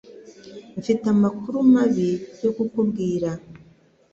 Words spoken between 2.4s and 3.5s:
yo kukubwira